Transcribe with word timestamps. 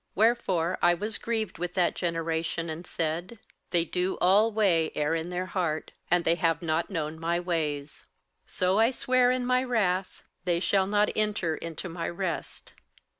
58:003:010 0.15 0.15
Wherefore 0.15 0.77
I 0.81 0.93
was 0.95 1.17
grieved 1.19 1.57
with 1.59 1.73
that 1.75 1.93
generation, 1.93 2.71
and 2.71 2.87
said, 2.87 3.37
They 3.69 3.85
do 3.85 4.17
alway 4.19 4.91
err 4.95 5.13
in 5.13 5.29
their 5.29 5.45
heart; 5.45 5.91
and 6.09 6.25
they 6.25 6.33
have 6.33 6.63
not 6.63 6.89
known 6.89 7.19
my 7.19 7.39
ways. 7.39 8.05
58:003:011 8.47 8.49
So 8.51 8.79
I 8.79 8.89
sware 8.89 9.29
in 9.29 9.45
my 9.45 9.63
wrath, 9.63 10.23
They 10.43 10.59
shall 10.59 10.87
not 10.87 11.11
enter 11.15 11.53
into 11.55 11.87
my 11.87 12.09
rest.) 12.09 12.73